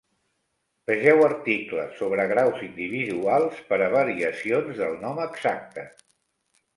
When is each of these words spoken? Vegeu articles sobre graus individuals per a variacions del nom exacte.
Vegeu 0.91 1.19
articles 1.25 1.91
sobre 1.99 2.25
graus 2.31 2.63
individuals 2.69 3.59
per 3.73 3.79
a 3.89 3.91
variacions 3.97 4.81
del 4.81 4.97
nom 5.05 5.21
exacte. 5.27 5.85